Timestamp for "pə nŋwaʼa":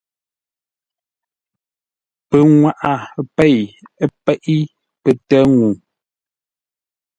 2.29-2.93